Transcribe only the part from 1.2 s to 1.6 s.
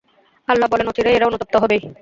অনুতপ্ত